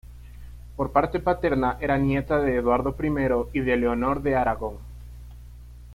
Por 0.77 0.91
parte 0.91 1.19
paterna 1.19 1.77
era 1.79 1.99
nieta 1.99 2.39
de 2.39 2.55
Eduardo 2.55 2.95
I 2.99 3.59
y 3.59 3.59
de 3.61 3.77
Leonor 3.77 4.23
de 4.23 4.35
Aragón. 4.35 4.79